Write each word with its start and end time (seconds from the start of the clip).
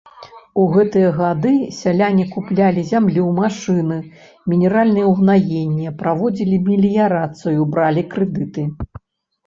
У 0.61 0.63
гэтыя 0.75 1.09
гады 1.17 1.51
сяляне 1.81 2.25
куплялі 2.37 2.85
зямлю, 2.93 3.27
машыны, 3.41 3.99
мінеральныя 4.55 5.05
ўгнаенні, 5.15 5.97
праводзілі 6.03 6.55
меліярацыю, 6.73 7.59
бралі 7.75 8.01
крэдыты. 8.13 8.71